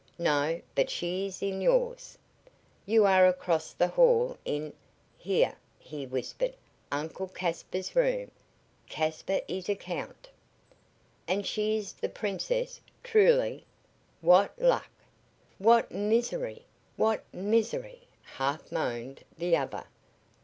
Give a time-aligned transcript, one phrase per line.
[0.17, 2.17] "No, but she is in yours.
[2.87, 4.73] You are across the hall in"
[5.15, 6.55] here he whispered
[6.91, 8.31] "Uncle Caspar's room.
[8.89, 10.27] Caspar is a Count."
[11.27, 13.63] "And she is the Princess truly?"
[14.21, 14.89] "What luck!"
[15.59, 16.65] "What misery
[16.95, 19.83] what misery!" half moaned the other.